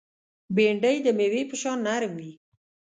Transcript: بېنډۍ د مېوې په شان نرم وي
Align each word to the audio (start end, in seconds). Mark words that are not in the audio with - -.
بېنډۍ 0.55 0.97
د 1.05 1.07
مېوې 1.17 1.43
په 1.49 1.55
شان 1.61 1.77
نرم 1.87 2.13
وي 2.19 2.31